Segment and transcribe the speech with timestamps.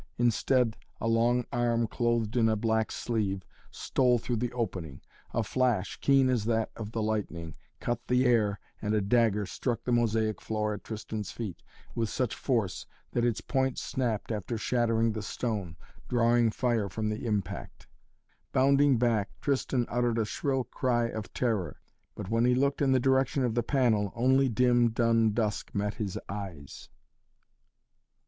[0.17, 4.99] Instead, a long arm, clothed in a black sleeve, stole through the opening.
[5.31, 9.83] A flash, keen as that of the lightning, cut the air and a dagger struck
[9.83, 11.61] the mosaic floor at Tristan's feet
[11.93, 15.75] with such force that its point snapped after shattering the stone,
[16.09, 17.85] drawing fire from the impact.
[18.53, 21.79] Bounding back, Tristan uttered a shrill cry of terror,
[22.15, 25.93] but when he looked in the direction of the panel only dim dun dusk met
[25.93, 26.89] his eyes.